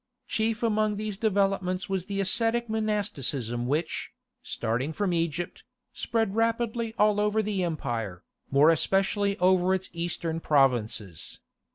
[0.27, 4.09] Chief among these developments was the ascetic monasticism which,
[4.41, 11.39] starting from Egypt, spread rapidly all over the empire, more especially over its eastern provinces.